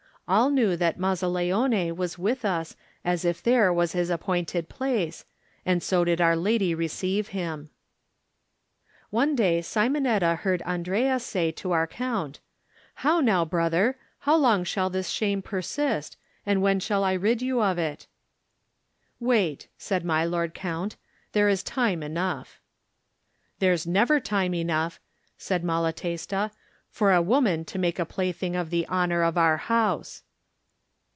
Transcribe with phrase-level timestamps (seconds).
[0.27, 4.69] All knew that Maz zaleone was with us as if there was his ap pointed
[4.69, 5.25] place,
[5.65, 7.69] and so did our lady receive him.
[9.11, 9.59] Digitized by Google THE NINTH MAN One day
[10.13, 12.39] Simonetta heard Andrea say to our count,
[13.03, 16.15] "How now, brother; how long shall this shame persist,
[16.45, 18.07] and when shall I rid you of it?"
[19.19, 20.95] "Wait," said my lord count;
[21.33, 22.61] "there is time enough,
[23.59, 25.01] there is time enough." "There's never time enough,"
[25.37, 26.51] said Mala testa,
[26.93, 30.23] "for a woman to make a plaything of the honor of our house."